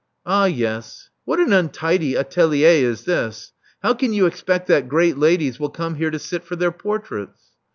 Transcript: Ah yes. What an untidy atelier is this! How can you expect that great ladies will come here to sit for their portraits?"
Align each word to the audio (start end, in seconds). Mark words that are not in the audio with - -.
Ah 0.25 0.45
yes. 0.45 1.11
What 1.25 1.39
an 1.39 1.53
untidy 1.53 2.15
atelier 2.15 2.89
is 2.89 3.03
this! 3.03 3.53
How 3.83 3.93
can 3.93 4.13
you 4.13 4.25
expect 4.25 4.65
that 4.65 4.89
great 4.89 5.15
ladies 5.15 5.59
will 5.59 5.69
come 5.69 5.93
here 5.93 6.09
to 6.09 6.17
sit 6.17 6.43
for 6.43 6.55
their 6.55 6.71
portraits?" 6.71 7.51